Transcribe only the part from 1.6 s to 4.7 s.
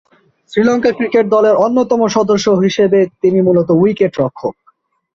অন্যতম সদস্য হিসেবে তিনি মূলতঃ উইকেট-রক্ষক।